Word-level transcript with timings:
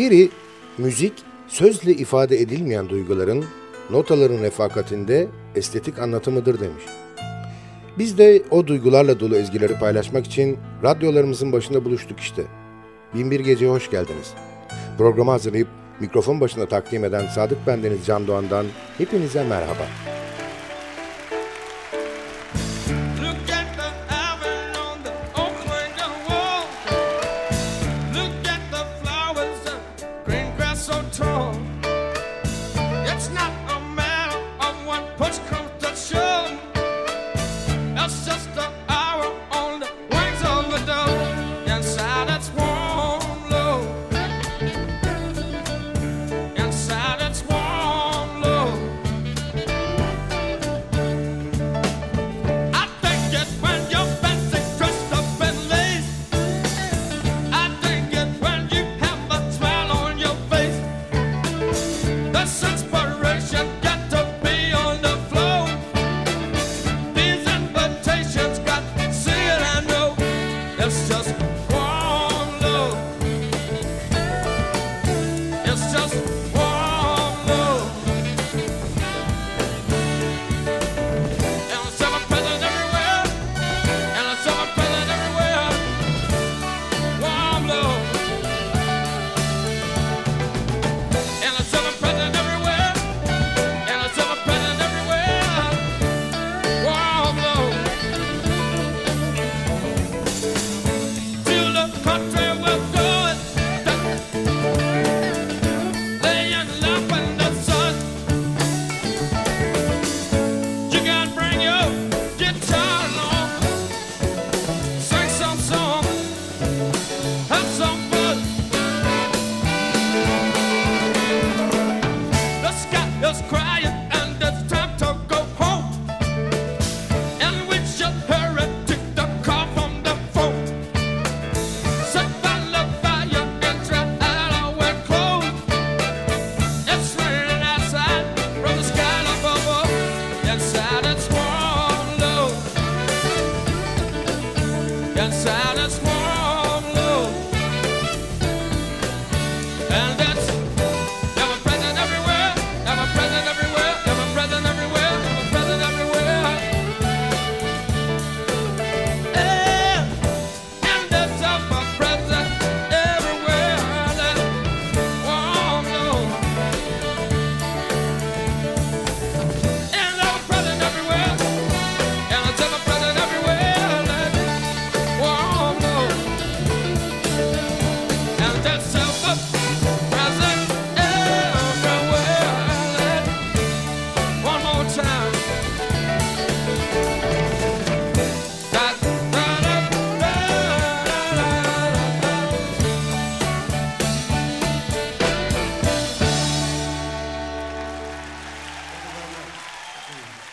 Biri 0.00 0.28
müzik 0.78 1.12
sözle 1.48 1.92
ifade 1.92 2.40
edilmeyen 2.40 2.88
duyguların 2.88 3.44
notaların 3.90 4.42
refakatinde 4.42 5.28
estetik 5.54 5.98
anlatımıdır 5.98 6.60
demiş. 6.60 6.84
Biz 7.98 8.18
de 8.18 8.42
o 8.50 8.66
duygularla 8.66 9.20
dolu 9.20 9.36
ezgileri 9.36 9.78
paylaşmak 9.78 10.26
için 10.26 10.58
radyolarımızın 10.84 11.52
başında 11.52 11.84
buluştuk 11.84 12.20
işte. 12.20 12.42
Binbir 13.14 13.40
Gece'ye 13.40 13.70
hoş 13.70 13.90
geldiniz. 13.90 14.34
Programı 14.98 15.30
hazırlayıp 15.30 15.68
mikrofon 16.00 16.40
başına 16.40 16.66
takdim 16.66 17.04
eden 17.04 17.26
Sadık 17.26 17.66
Bendeniz 17.66 18.06
Can 18.06 18.26
Doğan'dan 18.26 18.66
hepinize 18.98 19.44
merhaba. 19.44 19.86
Merhaba. 20.06 20.19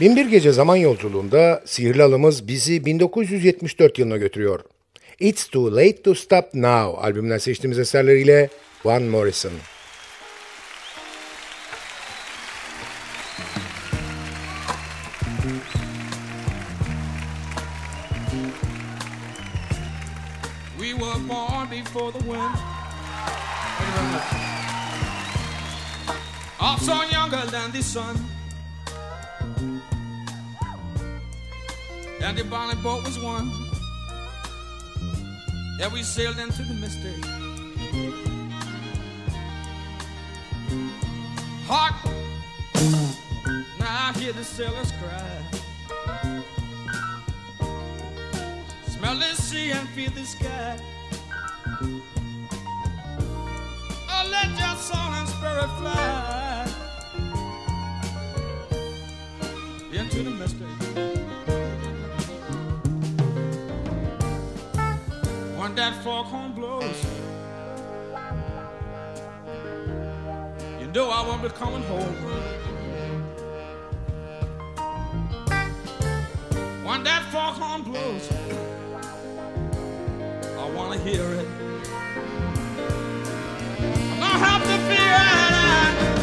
Binbir 0.07 0.25
Gece 0.25 0.51
Zaman 0.51 0.75
Yolculuğunda 0.75 1.61
sihirli 1.65 2.03
alımız 2.03 2.47
bizi 2.47 2.85
1974 2.85 3.99
yılına 3.99 4.17
götürüyor. 4.17 4.59
It's 5.19 5.47
Too 5.47 5.75
Late 5.75 6.01
to 6.01 6.15
Stop 6.15 6.53
Now 6.53 7.01
albümünden 7.01 7.37
seçtiğimiz 7.37 7.79
eserleriyle 7.79 8.49
Van 8.85 9.03
Morrison. 9.03 9.51
We 20.79 20.91
were 20.91 21.29
born 21.29 21.71
before 21.71 22.11
the 22.11 22.19
wind. 22.19 22.57
Also 26.59 26.91
younger 26.91 27.51
than 27.51 27.71
the 27.71 27.81
sun. 27.81 28.36
And 32.27 32.37
the 32.37 32.43
bonnie 32.43 32.75
boat 32.81 33.05
was 33.05 33.17
one. 33.17 33.49
Yeah, 35.79 35.87
we 35.93 36.03
sailed 36.03 36.37
into 36.39 36.61
the 36.61 36.73
mystic. 36.73 37.23
Hark! 41.67 41.95
Now 43.79 44.09
I 44.09 44.13
hear 44.19 44.33
the 44.33 44.43
sailors 44.43 44.91
cry. 44.99 45.37
Smell 48.87 49.15
the 49.15 49.33
sea 49.35 49.71
and 49.71 49.87
feel 49.87 50.11
the 50.11 50.25
sky. 50.25 50.77
Oh, 54.11 54.27
let 54.29 54.49
your 54.59 54.75
soul 54.75 55.13
and 55.15 55.29
spirit 55.29 55.69
fly 55.79 56.67
into 59.93 60.23
the 60.23 60.31
mystery. 60.31 60.76
That 65.77 65.93
foghorn 66.03 66.53
blows, 66.53 67.05
you 70.79 70.87
know 70.87 71.11
I 71.11 71.21
won't 71.27 71.43
be 71.43 71.49
coming 71.49 71.83
home. 71.83 72.15
When 76.83 77.03
that 77.03 77.25
foghorn 77.31 77.83
blows, 77.83 78.27
I 80.57 80.69
wanna 80.71 80.97
hear 80.97 81.21
it. 81.21 81.47
I 83.79 84.19
don't 84.19 84.39
have 84.49 84.63
to 84.63 84.77
fear 84.89 86.13
it. 86.13 86.16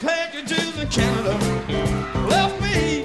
packages 0.00 0.78
in 0.78 0.88
Canada. 0.88 1.38
Left 2.28 2.60
me 2.60 3.03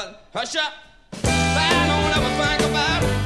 but 0.00 0.22
hush 0.32 0.56
up. 0.56 0.72
I 1.24 1.86
don't 1.90 2.16
ever 2.16 2.42
think 2.42 2.70
about 2.70 3.02
it. 3.02 3.19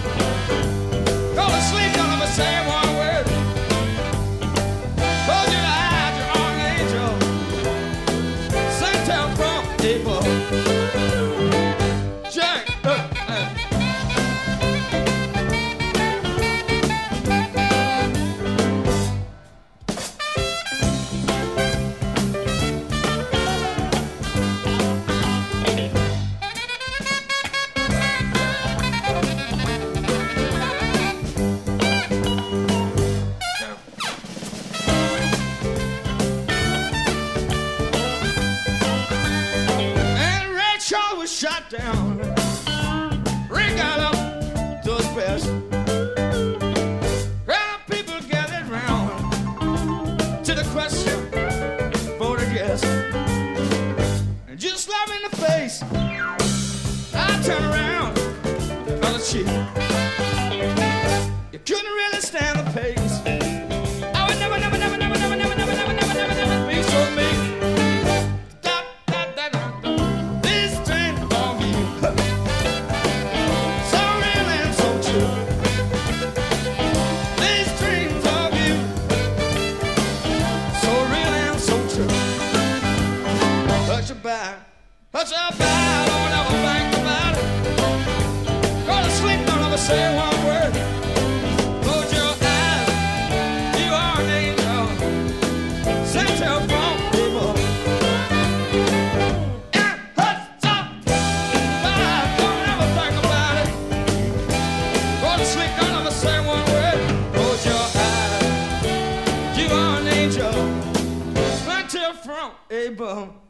That's 85.14 85.30
how 85.30 85.50
bad, 85.56 85.71
I 86.00 86.11
don't 86.11 86.33
ever 86.40 86.56
think 86.66 86.90
about 87.00 87.35
it. 87.38 87.47
Go 88.85 88.94
to 89.00 89.11
sleep, 89.11 89.47
don't 89.47 89.62
ever 89.62 89.78
say 89.78 90.12
one 90.16 90.38
word. 90.44 90.75
Close 91.85 92.11
your 92.12 92.35
eyes, 92.42 92.88
you 93.78 93.92
are 93.94 94.21
an 94.21 94.30
angel. 94.42 94.87
Set 96.04 96.30
your 96.40 96.59
phone, 96.66 96.99
people. 97.12 97.54
It 99.73 99.94
hurts 100.18 100.47
so 100.64 100.75
bad, 101.06 102.25
don't 102.40 102.66
ever 102.73 102.88
think 102.99 103.14
about 103.25 103.54
it. 103.62 103.71
Go 105.23 105.30
to 105.38 105.47
sleep, 105.47 105.71
don't 105.78 105.94
ever 105.94 106.11
say 106.11 106.37
one 106.44 106.66
word. 106.75 106.99
Close 107.35 107.64
your 107.64 107.87
eyes, 108.02 109.56
you 109.56 109.68
are 109.73 110.00
an 110.00 110.09
angel. 110.09 110.54
Set 111.64 111.94
your 111.94 112.14
phone, 112.14 112.52
able. 112.68 113.43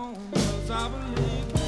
alone, 0.00 0.16
cause 0.32 0.70
I 0.70 0.88
believe. 0.88 1.59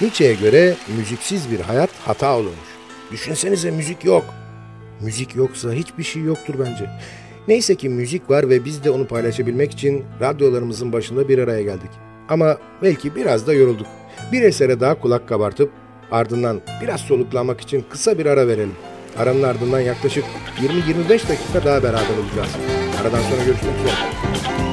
Nietzsche'ye 0.00 0.34
göre 0.34 0.74
müziksiz 0.96 1.50
bir 1.50 1.60
hayat 1.60 1.90
hata 2.06 2.36
olurmuş. 2.36 2.70
Düşünsenize 3.12 3.70
müzik 3.70 4.04
yok. 4.04 4.24
Müzik 5.00 5.36
yoksa 5.36 5.72
hiçbir 5.72 6.02
şey 6.02 6.22
yoktur 6.22 6.54
bence. 6.58 6.90
Neyse 7.48 7.74
ki 7.74 7.88
müzik 7.88 8.30
var 8.30 8.48
ve 8.48 8.64
biz 8.64 8.84
de 8.84 8.90
onu 8.90 9.06
paylaşabilmek 9.06 9.72
için 9.72 10.04
radyolarımızın 10.20 10.92
başında 10.92 11.28
bir 11.28 11.38
araya 11.38 11.62
geldik. 11.62 11.90
Ama 12.28 12.58
belki 12.82 13.16
biraz 13.16 13.46
da 13.46 13.52
yorulduk. 13.52 13.86
Bir 14.32 14.42
esere 14.42 14.80
daha 14.80 15.00
kulak 15.00 15.28
kabartıp 15.28 15.70
ardından 16.10 16.60
biraz 16.82 17.00
soluklanmak 17.00 17.60
için 17.60 17.84
kısa 17.90 18.18
bir 18.18 18.26
ara 18.26 18.48
verelim. 18.48 18.74
Aranın 19.18 19.42
ardından 19.42 19.80
yaklaşık 19.80 20.24
20-25 20.60 21.08
dakika 21.08 21.64
daha 21.64 21.82
beraber 21.82 22.16
olacağız. 22.24 22.56
Aradan 23.00 23.22
sonra 23.22 23.44
görüşmek 23.44 23.74
üzere. 23.80 24.69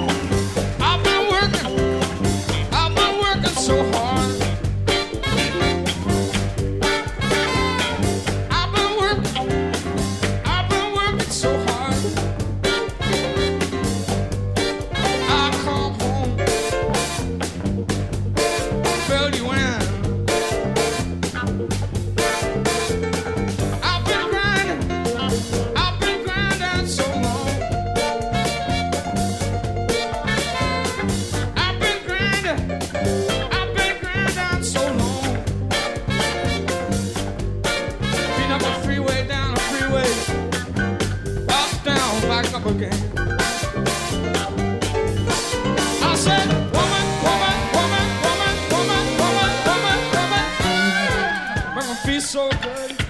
so 52.28 52.50
good. 52.50 53.07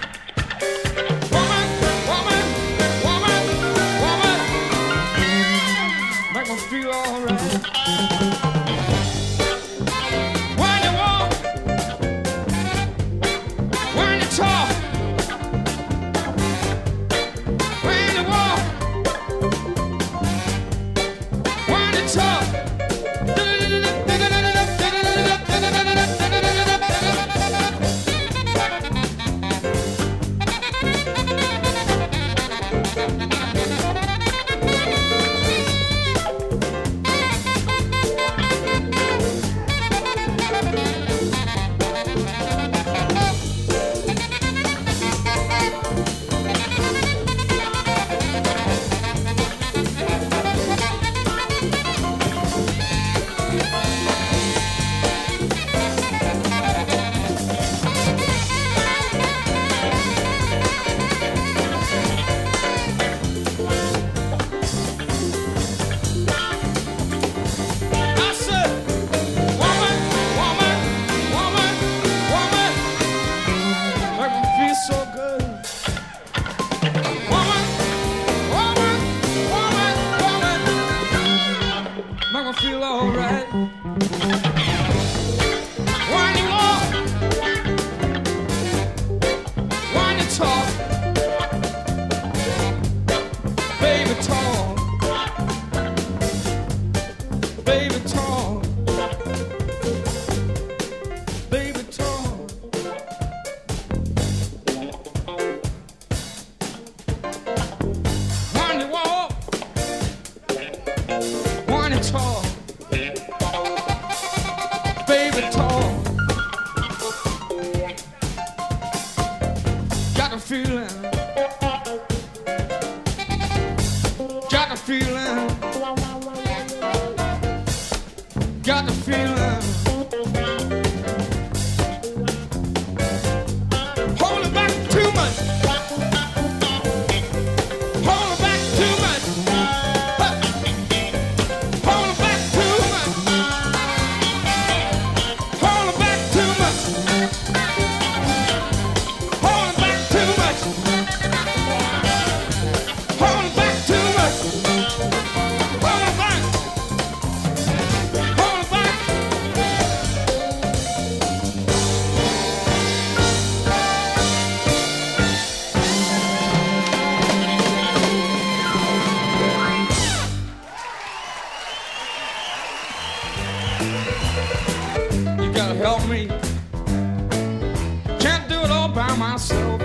Can't 178.18 178.48
do 178.48 178.58
it 178.60 178.70
all 178.70 178.88
by 178.88 179.14
myself. 179.16 179.80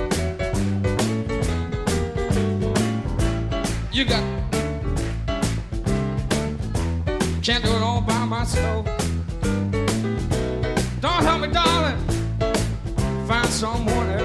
You 3.91 4.05
got. 4.05 4.23
Can't 7.43 7.63
do 7.63 7.71
it 7.71 7.81
all 7.83 8.01
by 8.01 8.25
myself. 8.25 8.85
Don't 11.01 11.23
help 11.23 11.41
me, 11.41 11.49
darling. 11.49 11.99
Find 13.27 13.47
someone 13.49 14.09
else. 14.09 14.22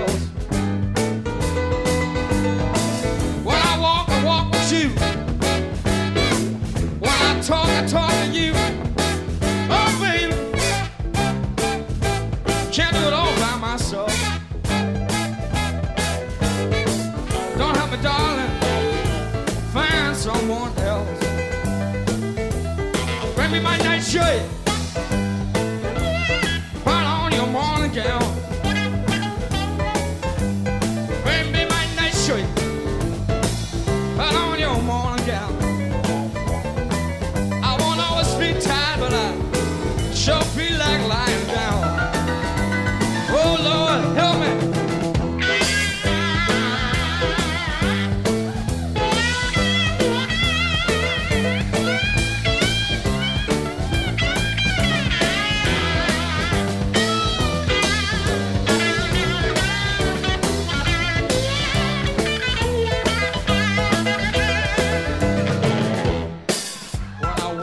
Прощай! 24.19 24.58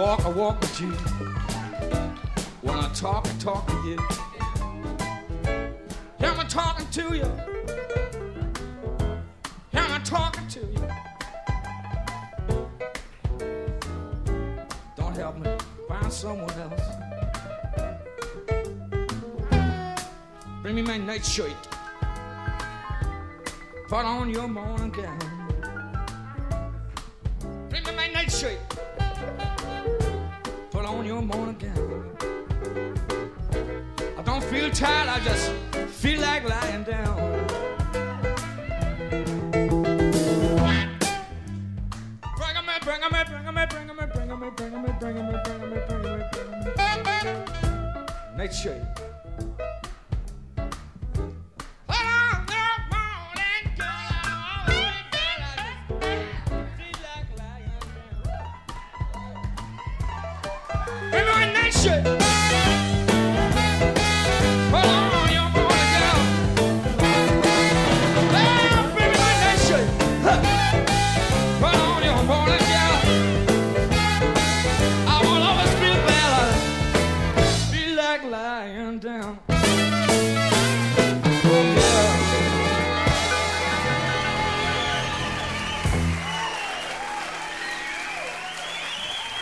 Walk, 0.05 0.23
I 0.23 0.29
walk 0.29 0.61
with 0.61 0.81
you. 0.81 0.91
When 2.61 2.77
I 2.77 2.91
talk, 2.93 3.25
I 3.27 3.31
talk 3.39 3.65
to 3.67 3.73
you. 3.89 3.97
Am 6.19 6.39
I'm 6.39 6.47
talking 6.47 6.87
to 6.97 7.15
you? 7.15 7.31
Am 9.73 9.91
I'm 9.91 10.03
talking 10.03 10.47
to 10.47 10.59
you? 10.59 10.87
Don't 14.95 15.15
help 15.15 15.37
me. 15.39 15.49
Find 15.87 16.13
someone 16.13 16.51
else. 16.65 16.87
Bring 20.61 20.75
me 20.75 20.83
my 20.83 20.97
nightshirt. 20.97 21.67
Put 23.87 24.05
on 24.05 24.29
your 24.29 24.47
morning 24.47 24.91
gown. 24.91 25.34
Your 31.15 31.23
morning 31.23 31.55
gown. 31.57 32.17
I 34.17 34.21
don't 34.23 34.43
feel 34.43 34.69
tired, 34.69 35.07
I 35.07 35.19
just 35.23 35.49
feel 36.01 36.19
like 36.19 36.43
lying 36.43 36.83
down. 36.83 37.47
Bring 42.35 42.55
'em 42.57 42.67
in, 42.67 42.79
bring 42.83 43.01
'em 43.01 43.15
in, 43.15 43.25
bring 43.29 43.47
'em 43.47 43.57
in, 43.57 43.69
bring 43.69 43.89
'em 43.89 43.99
in, 44.01 44.09
bring 44.09 44.29
'em 44.29 44.43
in, 44.43 44.51
bring 44.55 44.73
'em 44.73 44.83
in, 44.83 44.99
bring 44.99 45.15
'em 45.15 45.25
in, 45.25 45.39
bring 45.39 45.61
'em 45.61 45.71
in, 45.71 45.87
bring 45.87 46.03
'em 46.03 46.19
in, 48.41 48.51
bring 48.65 49.14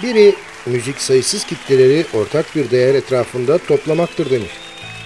Biri 0.02 0.36
müzik 0.66 0.98
sayısız 1.02 1.46
kitleleri 1.46 2.06
ortak 2.14 2.46
bir 2.56 2.72
değer 2.72 2.96
etrafında 2.96 3.58
toplamaktır 3.58 4.30
demiş. 4.30 4.52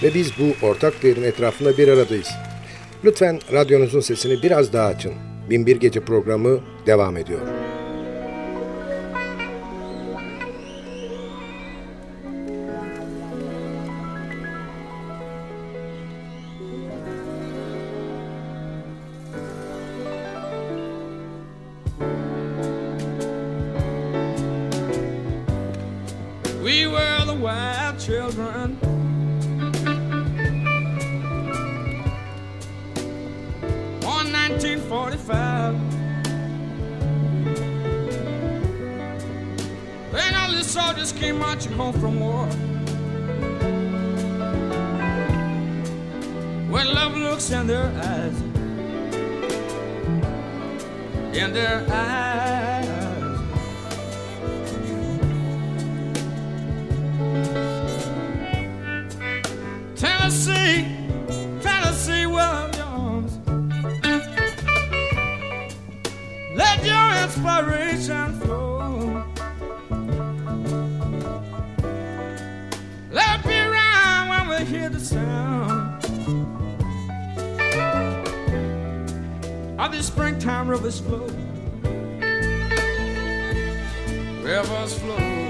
Ve 0.02 0.14
biz 0.14 0.32
bu 0.38 0.66
ortak 0.66 1.02
değerin 1.02 1.22
etrafında 1.22 1.78
bir 1.78 1.88
aradayız. 1.88 2.28
Lütfen 3.04 3.40
radyonuzun 3.52 4.00
sesini 4.00 4.42
biraz 4.42 4.72
daha 4.72 4.86
açın. 4.86 5.12
Binbir 5.50 5.76
Gece 5.76 6.00
programı 6.00 6.60
devam 6.86 7.16
ediyor. 7.16 7.40
rivers 84.42 84.98
flow. 84.98 85.47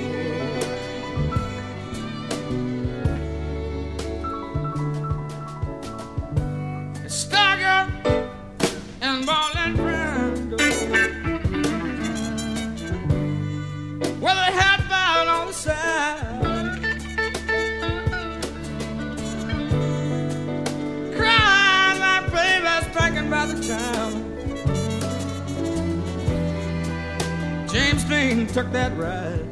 took 28.19 28.73
that 28.73 28.93
ride. 28.97 29.47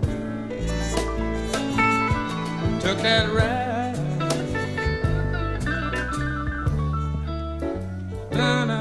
Took 2.80 2.98
that 2.98 3.32
ride. 3.32 3.94
Na, 8.32 8.64
na, 8.64 8.75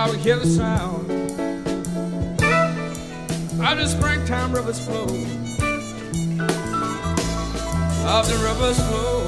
I 0.00 0.08
would 0.08 0.20
hear 0.20 0.36
the 0.36 0.46
sound 0.46 1.10
of 3.60 3.76
the 3.76 3.86
springtime 3.86 4.50
rivers 4.50 4.82
flow, 4.82 5.02
of 8.08 8.26
the 8.26 8.36
rivers 8.42 8.78
flow. 8.88 9.20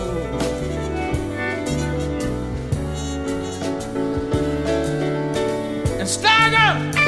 And 6.00 6.08
stagger! 6.08 7.01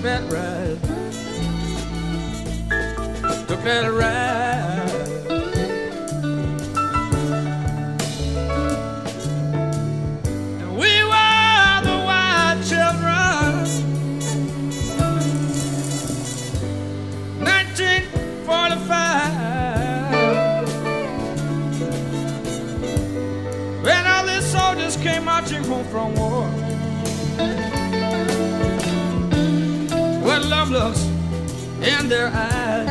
took 0.00 0.08
that 0.08 0.32
ride. 0.32 0.80
Took 3.48 3.62
that 3.64 3.92
ride. 3.92 4.39
their 32.10 32.26
eyes, 32.26 32.88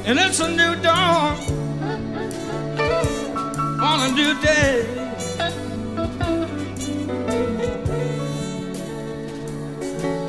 And 0.05 0.17
it's 0.17 0.39
a 0.39 0.49
new 0.49 0.75
dawn 0.81 1.35
on 3.81 4.09
a 4.09 4.13
new 4.13 4.33
day. 4.41 4.93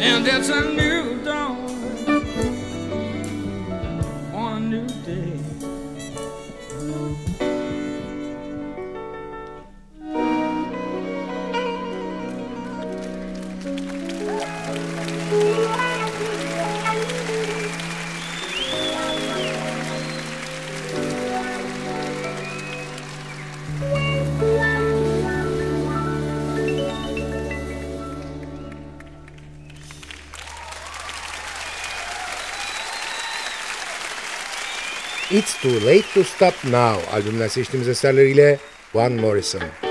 and 0.00 0.26
it's 0.26 0.48
a 0.48 0.60
new 0.72 1.17
Too 35.62 35.80
Late 35.80 36.04
to 36.14 36.24
Stop 36.24 36.54
Now 36.64 37.10
albümünden 37.12 37.48
seçtiğimiz 37.48 37.88
eserleriyle 37.88 38.58
Van 38.94 39.12
Morrison. 39.12 39.87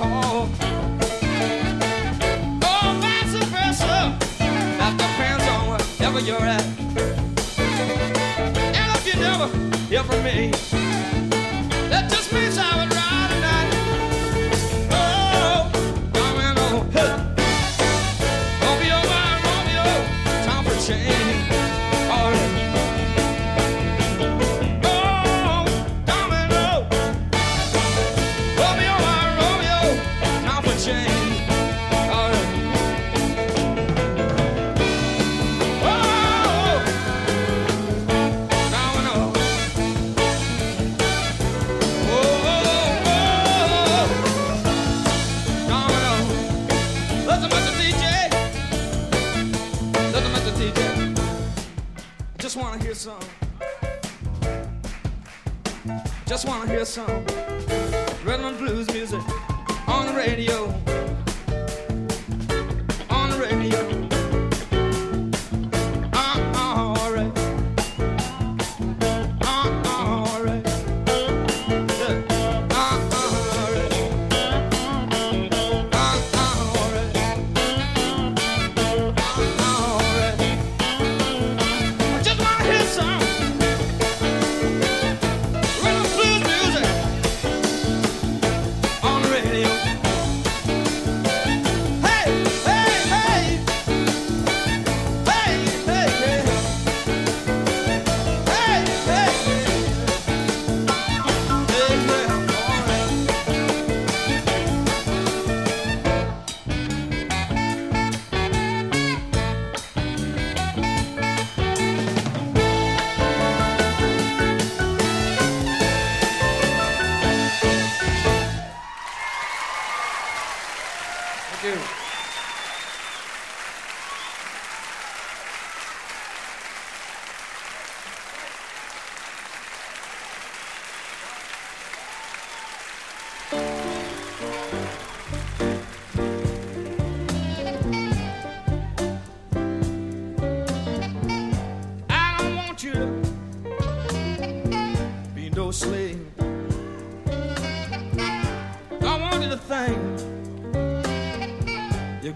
call. 0.00 0.79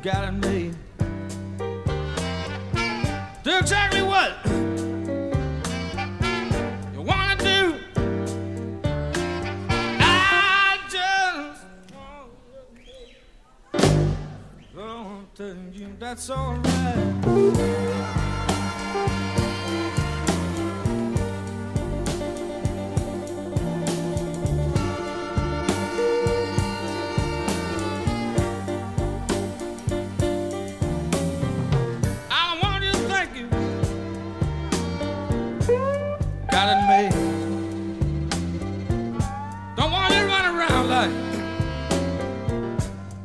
got 0.05 0.29
it 0.29 0.33
made. 0.33 0.77
Do 3.43 3.59
exactly 3.59 4.03
what 4.03 4.33
you 6.93 7.01
wanna 7.01 7.37
do. 7.37 7.81
I 10.01 10.79
just 10.91 11.65
want 14.77 15.35
to 15.37 15.57
you 15.73 15.97
that's 15.99 16.29
alright. 16.29 18.24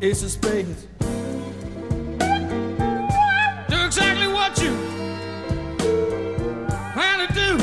Ace 0.01 0.23
of 0.23 0.31
spades. 0.31 0.87
Do 3.67 3.85
exactly 3.85 4.27
what 4.27 4.57
you 4.61 4.71
plan 6.93 7.27
to 7.27 7.33
do. 7.33 7.57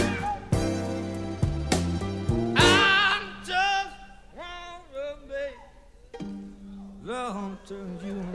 I 2.57 3.23
just 3.45 3.97
want 4.37 4.83
to 4.93 5.17
make 5.29 5.57
love 7.05 7.57
to 7.69 7.77
you. 8.05 8.26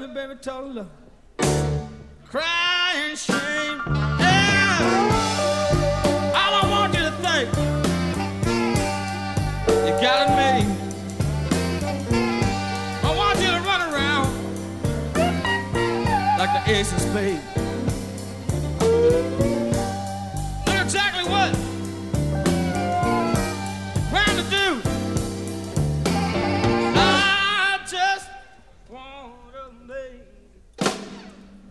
Love 0.00 0.10
it, 0.10 0.14
baby, 0.14 0.34
total 0.40 0.72
love. 0.72 0.90
Crying 2.26 3.16
shame. 3.16 3.82
Yeah. 4.20 4.78
I 6.34 6.60
don't 6.60 6.70
want 6.70 6.94
you 6.94 7.00
to 7.00 7.10
think 7.10 7.48
you 9.84 9.92
got 10.00 10.28
it 10.28 10.32
made. 10.36 10.68
I 13.02 13.06
want 13.16 13.38
you 13.40 13.50
to 13.50 13.60
run 13.60 13.80
around 13.92 14.28
like 16.38 16.52
the 16.64 16.72
ace 16.72 16.92
of 16.92 17.00
spades. 17.00 17.47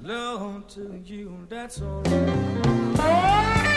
Love 0.07 0.65
to 0.67 1.01
you. 1.05 1.45
That's 1.49 1.81
all. 1.81 2.01
And 2.07 3.76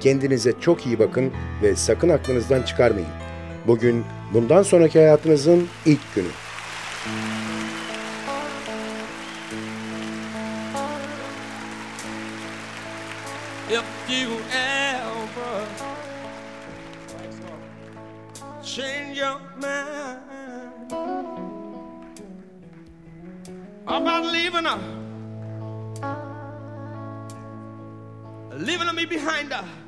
Kendinize 0.00 0.60
çok 0.60 0.86
iyi 0.86 0.98
bakın 0.98 1.32
ve 1.62 1.76
sakın 1.76 2.08
aklınızdan 2.08 2.62
çıkarmayın. 2.62 3.08
Bugün 3.66 4.04
bundan 4.34 4.62
sonraki 4.62 4.98
hayatınızın 4.98 5.68
ilk 5.86 6.14
günü. 6.14 6.28
If 13.70 13.84
you 14.08 14.30
ever 14.50 15.64
change 18.62 19.18
your 19.18 19.40
mind 19.56 20.92
about 23.86 24.24
leaving 24.32 24.64
her, 24.64 24.78
leaving 28.58 28.94
me 28.94 29.04
behind 29.10 29.52
her. 29.52 29.87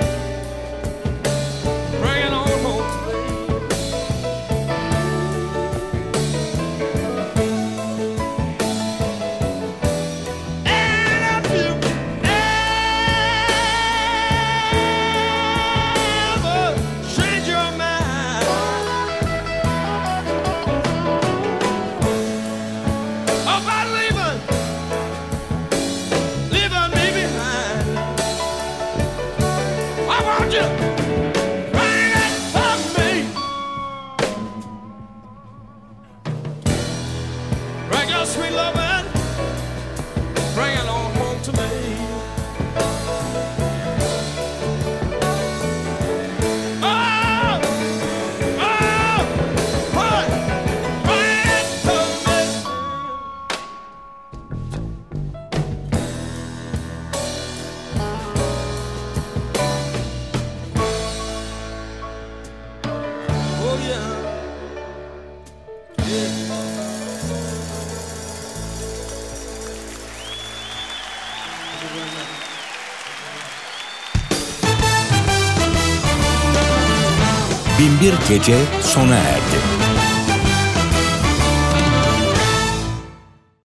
bir 78.01 78.13
gece 78.29 78.57
sona 78.81 79.15
erdi. 79.15 79.40